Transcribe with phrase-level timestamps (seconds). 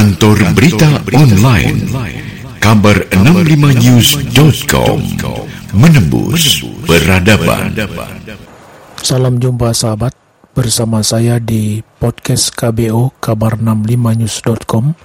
[0.00, 1.76] Kantor Berita Online.
[2.56, 4.96] Kabar 65news.com
[5.76, 7.76] Menembus Peradaban.
[8.96, 10.16] Salam jumpa sahabat.
[10.56, 14.96] Bersama saya di podcast KBO Kabar65news.com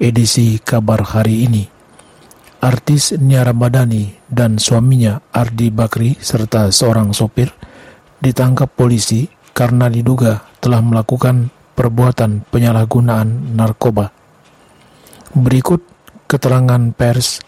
[0.00, 1.68] Edisi kabar hari ini.
[2.64, 7.52] Artis Nia Ramadhani dan suaminya Ardi Bakri serta seorang sopir
[8.24, 14.17] ditangkap polisi karena diduga telah melakukan perbuatan penyalahgunaan narkoba.
[15.36, 15.84] Berikut
[16.24, 17.44] keterangan pers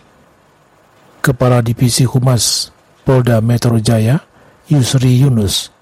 [1.24, 2.68] Kepala Divisi Humas
[3.08, 4.20] Polda Metro Jaya
[4.68, 5.72] Yusri Yunus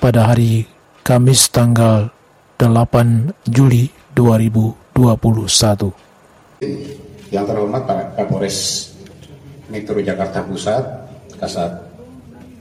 [0.00, 0.64] pada hari
[1.04, 2.08] Kamis tanggal
[2.56, 4.96] 8 Juli 2021.
[7.28, 8.88] Yang terhormat Pak Kapolres
[9.68, 10.84] Metro Jakarta Pusat,
[11.36, 11.72] Kasat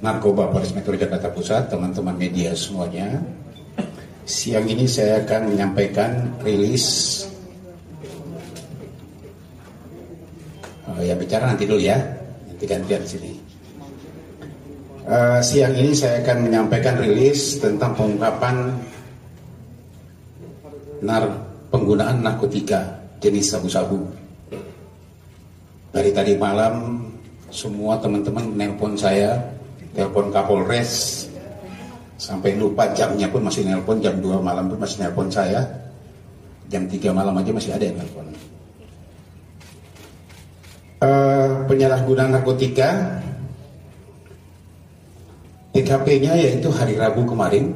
[0.03, 3.23] Narkoba Polres Metro Jakarta Pusat, teman-teman media semuanya.
[4.27, 7.23] Siang ini saya akan menyampaikan rilis
[10.99, 11.95] uh, yang bicara nanti dulu ya,
[12.51, 13.31] nanti gantian sini.
[15.07, 18.77] Uh, siang ini saya akan menyampaikan rilis tentang pengungkapan
[21.01, 21.23] nar
[21.71, 24.03] penggunaan narkotika jenis sabu-sabu.
[25.89, 27.07] Dari tadi malam
[27.49, 29.33] semua teman-teman nelpon saya,
[29.97, 31.25] telepon Kapolres,
[32.21, 35.65] sampai lupa jamnya pun masih nelpon, jam 2 malam pun masih nelpon saya,
[36.69, 38.29] jam 3 malam aja masih ada yang nelpon.
[40.99, 43.23] Uh, penyalahgunaan narkotika
[45.71, 47.71] TKP-nya yaitu hari Rabu kemarin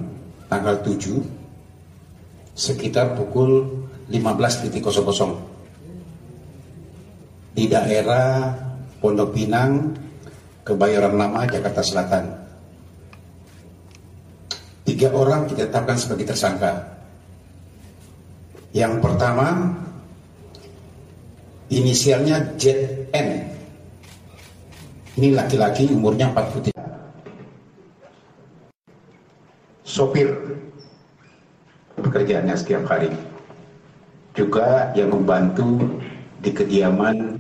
[0.52, 1.24] tanggal 7
[2.52, 4.76] sekitar pukul 15.00
[7.56, 8.52] di daerah
[9.00, 9.96] Pondok Pinang,
[10.68, 12.28] Kebayoran Lama, Jakarta Selatan.
[14.84, 17.00] Tiga orang kita tetapkan sebagai tersangka.
[18.76, 19.80] Yang pertama,
[21.74, 23.30] inisialnya ZN.
[25.18, 26.70] Ini laki-laki umurnya 43.
[29.82, 30.30] Sopir
[31.98, 33.10] pekerjaannya setiap hari.
[34.34, 36.02] Juga yang membantu
[36.42, 37.38] di kediaman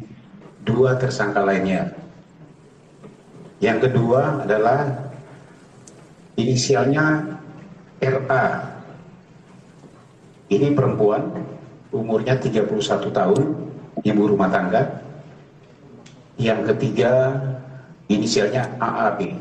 [0.62, 1.94] dua tersangka lainnya.
[3.58, 5.10] Yang kedua adalah
[6.38, 7.26] inisialnya
[7.98, 8.46] RA.
[10.54, 11.34] Ini perempuan,
[11.90, 13.73] umurnya 31 tahun,
[14.04, 15.04] ibu rumah tangga.
[16.36, 17.40] Yang ketiga
[18.12, 19.40] inisialnya AAB.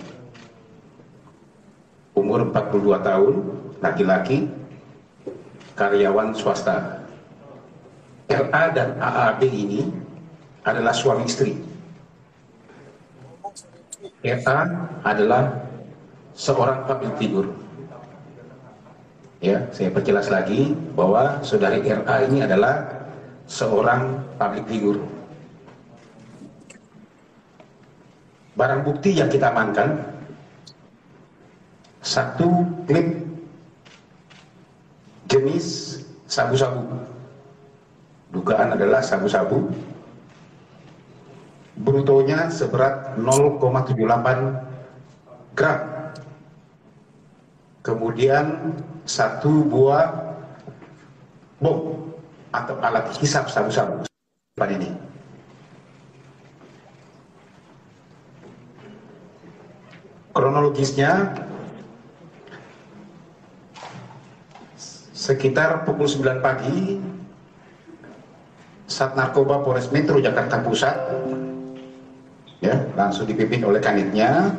[2.14, 3.34] Umur 42 tahun,
[3.82, 4.46] laki-laki,
[5.74, 7.02] karyawan swasta.
[8.32, 9.88] RA dan AAB ini
[10.64, 11.58] adalah suami istri.
[14.22, 14.58] RA
[15.02, 15.66] adalah
[16.32, 17.50] seorang public figure.
[19.42, 23.01] Ya, saya perjelas lagi bahwa saudari RA ini adalah
[23.52, 25.00] seorang public figure.
[28.56, 30.00] Barang bukti yang kita amankan
[32.00, 33.12] satu klip
[35.28, 36.80] jenis sabu-sabu.
[38.32, 39.68] Dugaan adalah sabu-sabu.
[41.76, 45.80] Brutonya seberat 0,78 gram.
[47.84, 48.76] Kemudian
[49.08, 50.36] satu buah
[51.58, 52.11] bom
[52.52, 54.04] atau alat hisap sabu-sabu
[54.54, 54.92] pada ini.
[60.32, 61.32] Kronologisnya
[65.12, 67.00] sekitar pukul 9 pagi
[68.88, 70.96] Sat Narkoba Polres Metro Jakarta Pusat
[72.64, 74.52] ya langsung dipimpin oleh kanitnya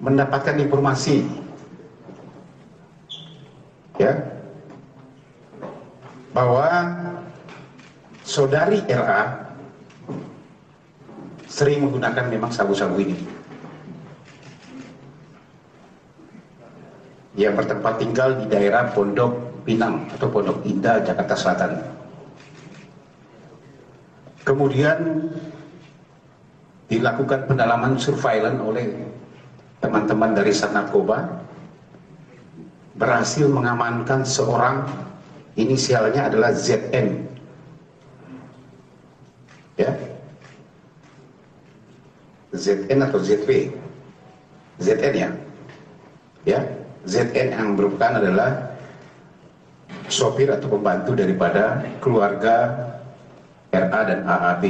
[0.00, 1.28] mendapatkan informasi
[4.00, 4.39] ya
[6.40, 6.72] bahwa
[8.24, 9.44] saudari RA
[11.44, 13.12] sering menggunakan memang sabu-sabu ini.
[17.36, 19.36] Yang bertempat tinggal di daerah Pondok
[19.68, 21.76] Pinang atau Pondok Indah, Jakarta Selatan.
[24.40, 25.28] Kemudian
[26.88, 28.86] dilakukan pendalaman surveillance oleh
[29.84, 31.44] teman-teman dari Sat Narkoba
[32.96, 34.88] berhasil mengamankan seorang
[35.58, 37.26] inisialnya adalah ZN.
[39.80, 39.90] Ya.
[42.52, 43.72] ZN atau ZP.
[44.82, 45.30] ZN ya.
[46.48, 46.60] Ya,
[47.04, 48.72] ZN yang merupakan adalah
[50.08, 52.88] sopir atau pembantu daripada keluarga
[53.70, 54.64] RA dan AAB.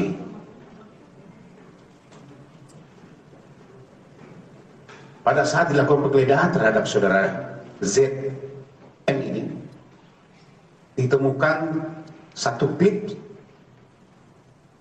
[5.21, 7.21] Pada saat dilakukan penggeledahan terhadap saudara
[7.79, 8.35] ini,
[11.11, 11.91] ditemukan
[12.39, 13.19] satu klip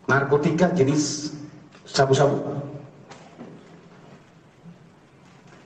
[0.06, 1.34] narkotika jenis
[1.90, 2.62] sabu-sabu.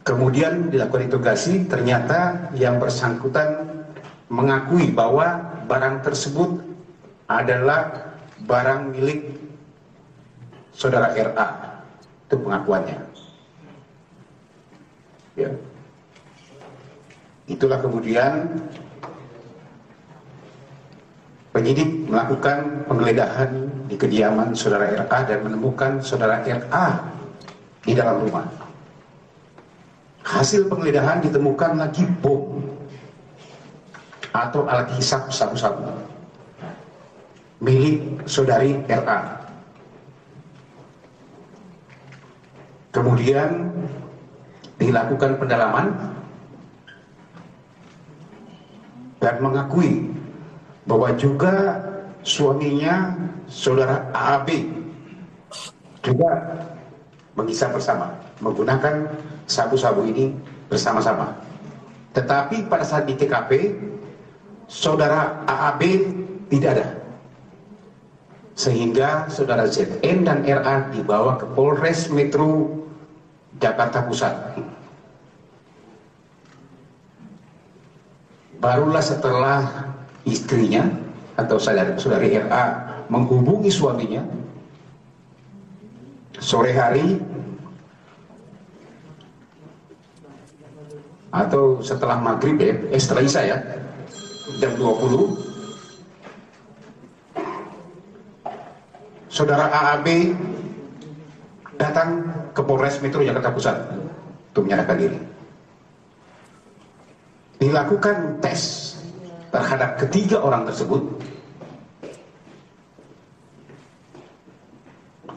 [0.07, 3.83] Kemudian dilakukan interogasi, ternyata yang bersangkutan
[4.31, 6.63] mengakui bahwa barang tersebut
[7.27, 8.15] adalah
[8.47, 9.35] barang milik
[10.71, 11.47] saudara RA.
[12.27, 12.99] Itu pengakuannya.
[15.35, 15.51] Ya.
[17.47, 18.47] Itulah kemudian
[21.53, 26.87] penyidik melakukan penggeledahan di kediaman saudara RA dan menemukan saudara RA
[27.85, 28.49] di dalam rumah.
[30.25, 32.57] Hasil penggeledahan ditemukan lagi bom
[34.33, 35.93] atau alat hisap sabu-sabu
[37.61, 39.45] milik saudari RA.
[42.89, 43.69] Kemudian
[44.81, 45.87] dilakukan pendalaman
[49.21, 50.13] dan mengakui
[50.83, 51.79] bahwa juga
[52.23, 53.15] suaminya
[53.47, 54.49] saudara AAB
[56.03, 56.31] juga
[57.33, 58.11] mengisap bersama
[58.43, 59.07] menggunakan
[59.47, 60.35] sabu-sabu ini
[60.67, 61.31] bersama-sama.
[62.13, 63.73] Tetapi pada saat di TKP,
[64.69, 65.81] saudara AAB
[66.51, 66.87] tidak ada.
[68.53, 72.69] Sehingga saudara ZN dan RA dibawa ke Polres Metro
[73.57, 74.61] Jakarta Pusat.
[78.61, 79.89] Barulah setelah
[80.23, 80.87] istrinya
[81.35, 82.63] atau saudari, saudari RA
[83.09, 84.23] menghubungi suaminya
[86.39, 87.19] sore hari
[91.33, 93.57] atau setelah maghrib ya, eh setelah isya ya,
[94.61, 95.33] jam 20,
[99.33, 100.07] saudara AAB
[101.81, 102.21] datang
[102.53, 103.77] ke Polres Metro Jakarta Pusat
[104.53, 105.17] untuk menyerahkan diri.
[107.57, 108.82] Dilakukan tes
[109.53, 111.05] terhadap ketiga orang tersebut.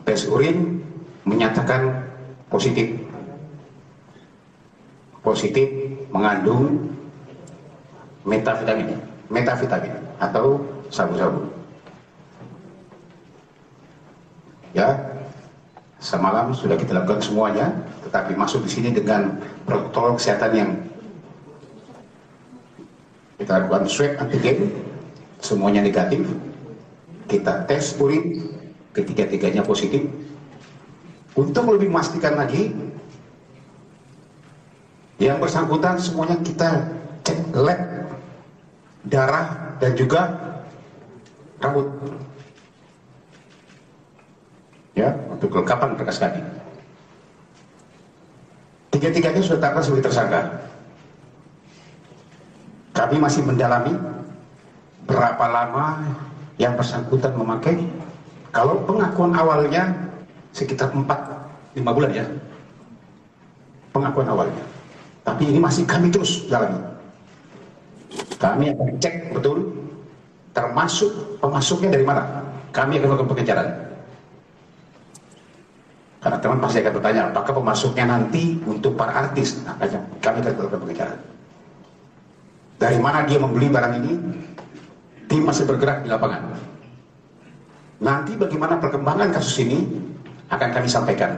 [0.09, 0.81] Tes urin
[1.29, 2.01] menyatakan
[2.49, 2.97] positif
[5.21, 5.67] positif
[6.15, 6.87] mengandung
[8.23, 8.95] metavitamin,
[9.27, 9.93] metavitamin
[10.23, 11.51] atau sabu-sabu.
[14.71, 14.95] Ya,
[15.99, 17.75] semalam sudah kita lakukan semuanya,
[18.07, 19.35] tetapi masuk di sini dengan
[19.67, 20.71] protokol kesehatan yang
[23.37, 24.73] kita lakukan swab antigen,
[25.41, 26.25] semuanya negatif.
[27.27, 28.55] Kita tes urin,
[28.97, 30.09] ketiga-tiganya positif.
[31.37, 32.73] Untuk lebih memastikan lagi,
[35.21, 37.81] yang bersangkutan semuanya kita cek lab,
[39.05, 40.23] darah, dan juga
[41.61, 41.89] rambut.
[44.97, 46.41] Ya, untuk kelengkapan berkas kami.
[48.97, 50.66] Tiga-tiganya sudah tetapkan sebagai tersangka.
[52.96, 53.93] Kami masih mendalami
[55.04, 56.00] berapa lama
[56.56, 57.76] yang bersangkutan memakai.
[58.56, 59.93] Kalau pengakuan awalnya
[60.56, 61.04] sekitar 4-5
[61.84, 62.25] bulan ya.
[63.93, 64.64] Pengakuan awalnya.
[65.28, 66.81] Tapi ini masih kami terus jalani.
[68.40, 69.76] Kami akan cek betul
[70.56, 72.25] termasuk pemasuknya dari mana.
[72.72, 73.69] Kami akan melakukan pengejaran.
[76.25, 79.60] Karena teman pasti akan bertanya, apakah pemasuknya nanti untuk para artis?
[79.62, 79.76] Nah,
[80.25, 81.19] kami akan melakukan pengejaran.
[82.76, 84.12] Dari mana dia membeli barang ini?
[85.26, 86.55] Tim masih bergerak di lapangan.
[87.98, 89.89] Nanti bagaimana perkembangan kasus ini
[90.53, 91.32] akan kami sampaikan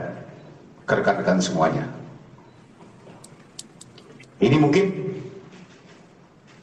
[0.83, 1.87] ke rekan-rekan semuanya.
[4.39, 4.85] Ini mungkin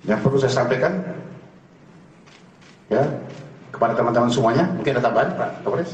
[0.06, 1.02] yang perlu saya sampaikan
[2.92, 3.02] ya
[3.72, 4.64] kepada teman-teman semuanya.
[4.76, 5.92] Mungkin ada tambahan Pak Kapolres?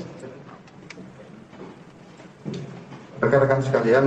[3.23, 4.05] Rekan-rekan sekalian,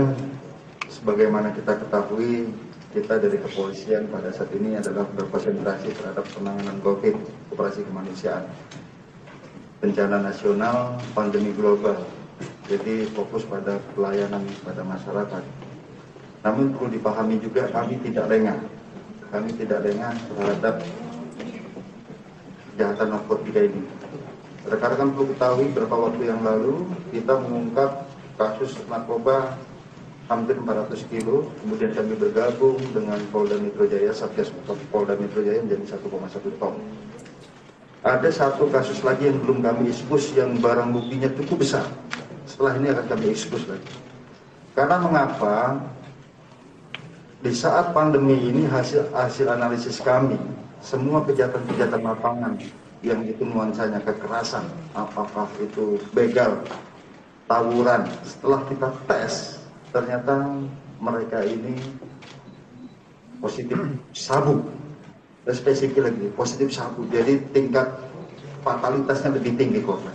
[0.92, 2.52] sebagaimana kita ketahui,
[2.96, 7.16] kita dari kepolisian pada saat ini adalah berkonsentrasi terhadap penanganan COVID,
[7.52, 8.48] operasi kemanusiaan,
[9.84, 12.00] bencana nasional, pandemi global.
[12.72, 15.44] Jadi fokus pada pelayanan pada masyarakat.
[16.48, 18.60] Namun perlu dipahami juga kami tidak lengah.
[19.28, 20.76] Kami tidak lengah terhadap
[22.72, 23.84] kejahatan narkotika ini.
[24.72, 28.08] Rekan-rekan perlu ketahui beberapa waktu yang lalu kita mengungkap
[28.40, 29.60] kasus narkoba
[30.26, 34.50] hampir 400 kilo, kemudian kami bergabung dengan Polda Metro Jaya, Satgas
[34.90, 36.76] Polda Metro Jaya menjadi 1,1 ton.
[38.06, 41.86] Ada satu kasus lagi yang belum kami ekspos yang barang buktinya cukup besar.
[42.46, 43.94] Setelah ini akan kami ekspos lagi.
[44.78, 45.82] Karena mengapa
[47.42, 50.38] di saat pandemi ini hasil hasil analisis kami
[50.82, 52.58] semua kejahatan-kejahatan lapangan
[53.06, 54.66] yang itu nuansanya kekerasan
[54.98, 56.58] apakah itu begal
[57.46, 59.62] tawuran setelah kita tes
[59.96, 60.52] ternyata
[61.00, 61.80] mereka ini
[63.40, 63.80] positif
[64.12, 64.60] sabu
[65.48, 67.88] spesifik lagi positif sabu jadi tingkat
[68.66, 70.12] fatalitasnya lebih tinggi korban.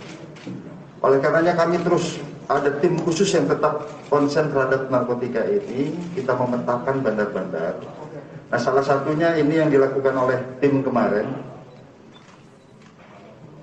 [1.01, 2.19] Oleh karenanya kami terus
[2.51, 5.95] ada tim khusus yang tetap konsen terhadap narkotika ini.
[6.13, 7.79] Kita memetakan bandar-bandar.
[8.51, 11.31] Nah salah satunya ini yang dilakukan oleh tim kemarin.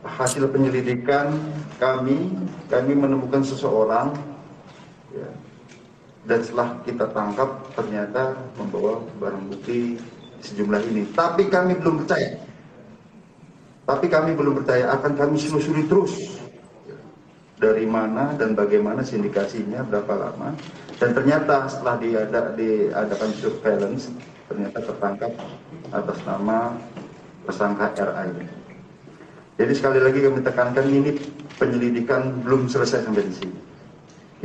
[0.08, 1.37] Hasil penyelidikan
[1.76, 2.32] kami,
[2.72, 4.16] kami menemukan seseorang
[5.14, 5.28] ya,
[6.28, 9.97] dan setelah kita tangkap ternyata membawa barang bukti
[10.44, 11.08] sejumlah ini.
[11.16, 12.37] Tapi kami belum percaya.
[13.88, 16.12] Tapi kami belum percaya akan kami selusuri terus
[17.56, 20.54] dari mana dan bagaimana sindikasinya berapa lama
[21.00, 24.12] dan ternyata setelah diada, diadakan surveillance
[24.47, 25.32] ternyata tertangkap
[25.90, 26.76] atas nama
[27.49, 28.47] tersangka RA ini.
[29.56, 31.16] Jadi sekali lagi kami tekankan ini
[31.56, 33.58] penyelidikan belum selesai sampai di sini.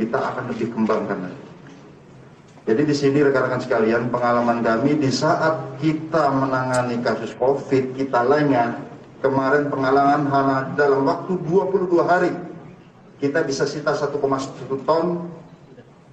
[0.00, 1.43] Kita akan lebih kembangkan lagi.
[2.64, 8.80] Jadi di sini rekan-rekan sekalian pengalaman kami di saat kita menangani kasus COVID kita lengah
[9.20, 12.32] kemarin pengalaman hanya dalam waktu 22 hari
[13.20, 14.16] kita bisa sita 1,1
[14.88, 15.28] ton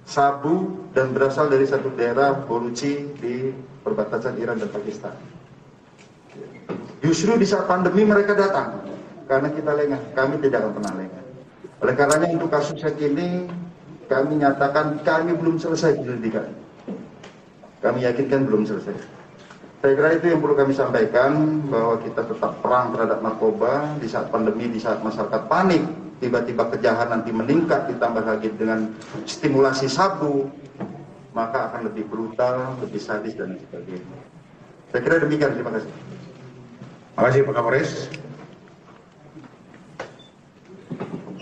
[0.04, 3.48] sabu dan berasal dari satu daerah Boluchi di
[3.80, 5.16] perbatasan Iran dan Pakistan.
[7.00, 8.76] Justru di saat pandemi mereka datang
[9.26, 11.22] karena kita lengah, kami tidak akan pernah lengah.
[11.82, 13.48] Oleh karenanya untuk kasus ini
[14.12, 16.52] kami nyatakan kami belum selesai penyelidikan.
[17.80, 18.94] Kami yakinkan belum selesai.
[19.82, 24.30] Saya kira itu yang perlu kami sampaikan bahwa kita tetap perang terhadap narkoba di saat
[24.30, 25.82] pandemi, di saat masyarakat panik
[26.22, 28.94] tiba-tiba kejahatan nanti meningkat ditambah lagi dengan
[29.26, 30.46] stimulasi sabu
[31.32, 34.16] maka akan lebih brutal, lebih sadis dan sebagainya.
[34.92, 35.88] Saya kira demikian, terima kasih.
[35.88, 37.90] Terima kasih Pak Kapolres.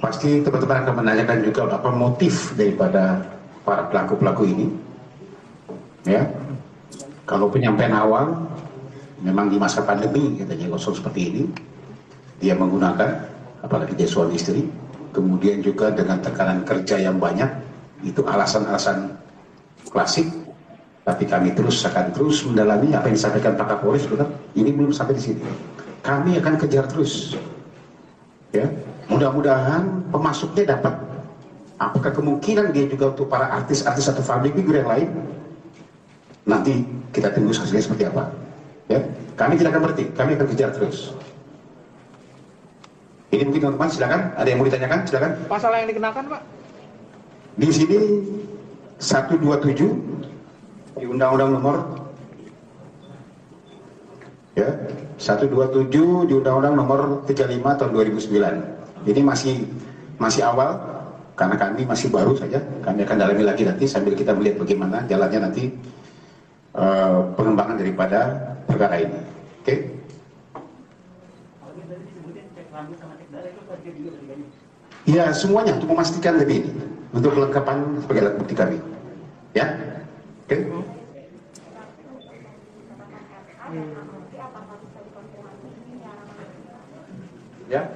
[0.00, 3.21] Pasti teman-teman akan menanyakan juga apa motif daripada
[3.69, 4.66] para pelaku-pelaku ini.
[6.09, 6.25] Ya,
[7.28, 8.49] kalau penyampaian awal
[9.21, 11.42] memang di masa pandemi katanya kosong seperti ini,
[12.40, 13.28] dia menggunakan
[13.61, 14.64] apalagi dia suami istri
[15.12, 17.52] kemudian juga dengan tekanan kerja yang banyak
[18.00, 19.12] itu alasan-alasan
[19.92, 20.25] klasik
[21.04, 24.25] tapi kami terus akan terus mendalami apa yang disampaikan Pak betul
[24.57, 25.42] ini belum sampai di sini.
[26.00, 27.37] Kami akan kejar terus.
[28.57, 28.64] Ya
[29.10, 29.82] mudah-mudahan
[30.14, 30.94] pemasuknya dapat
[31.82, 35.08] apakah kemungkinan dia juga untuk para artis-artis atau public figure yang lain
[36.46, 38.30] nanti kita tunggu hasilnya seperti apa
[38.86, 39.02] ya
[39.34, 41.10] kami tidak akan berhenti kami akan kejar terus
[43.30, 44.34] ini mungkin teman-teman silakan.
[44.34, 44.98] Ada yang mau ditanyakan?
[45.06, 45.30] Silakan.
[45.46, 46.42] Pasal yang dikenakan, Pak?
[47.54, 47.98] Di sini
[48.98, 51.76] 127 di Undang-Undang Nomor
[54.58, 54.66] ya
[55.16, 58.79] 127 di Undang-Undang Nomor 35 tahun 2009.
[59.09, 59.64] Ini masih
[60.21, 60.76] masih awal
[61.38, 62.61] karena kami masih baru saja.
[62.85, 65.73] Kami akan dalami lagi nanti sambil kita melihat bagaimana jalannya nanti
[66.76, 68.21] uh, pengembangan daripada
[68.69, 69.21] perkara ini.
[69.61, 69.64] Oke?
[69.64, 69.78] Okay?
[75.09, 76.73] Ya semuanya untuk memastikan lebih ini
[77.11, 78.78] untuk kelengkapan sebagai alat bukti kami.
[79.57, 79.66] Ya,
[80.47, 80.54] oke.
[80.54, 80.61] Okay.
[87.70, 87.86] Ya.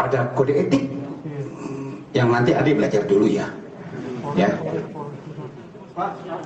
[0.00, 0.88] Ada kode etik
[2.16, 3.44] yang nanti adik belajar dulu ya.
[4.32, 4.56] Ya.
[4.56, 4.88] Oke.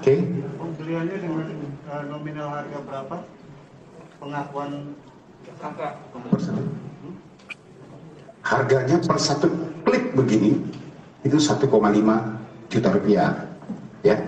[0.02, 0.19] Okay.
[0.59, 1.47] Pembeliannya dengan
[1.87, 3.16] uh, nominal harga berapa?
[4.19, 4.99] Pengakuan
[5.47, 5.88] tersangka.
[8.45, 9.47] Harganya per satu
[9.87, 10.59] klik begini
[11.23, 11.71] itu 1,5
[12.66, 13.47] juta rupiah.
[14.02, 14.19] Ya.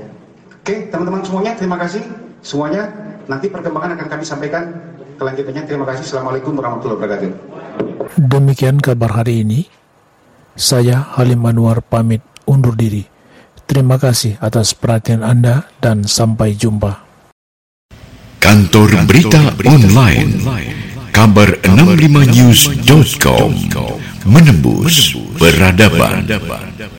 [0.62, 2.06] Oke, teman-teman semuanya terima kasih
[2.38, 2.86] semuanya.
[3.26, 5.62] Nanti perkembangan akan kami sampaikan kelanjutannya.
[5.64, 6.02] Terima kasih.
[6.06, 7.30] Assalamualaikum warahmatullahi wabarakatuh.
[8.20, 9.60] Demikian kabar hari ini.
[10.56, 13.04] Saya Halim Anwar pamit undur diri.
[13.66, 17.02] Terima kasih atas perhatian Anda dan sampai jumpa.
[18.40, 20.30] Kantor Berita Online
[21.16, 23.56] kabar65news.com
[24.28, 26.28] menembus peradaban.